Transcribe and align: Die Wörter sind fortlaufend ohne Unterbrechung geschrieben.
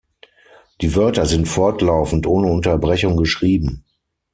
Die 0.81 0.95
Wörter 0.95 1.27
sind 1.27 1.47
fortlaufend 1.47 2.25
ohne 2.25 2.47
Unterbrechung 2.51 3.17
geschrieben. 3.17 3.85